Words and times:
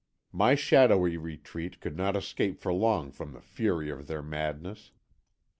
"My 0.31 0.55
shadowy 0.55 1.15
retreat 1.17 1.79
could 1.79 1.95
not 1.95 2.15
escape 2.15 2.59
for 2.59 2.73
long 2.73 3.11
from 3.11 3.33
the 3.33 3.39
fury 3.39 3.91
of 3.91 4.07
their 4.07 4.23
madness. 4.23 4.89